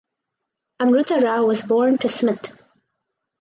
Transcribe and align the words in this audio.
Amrutha 0.79 1.19
Rao 1.19 1.45
was 1.45 1.61
born 1.61 1.99
to 1.99 2.07
Smt. 2.07 2.57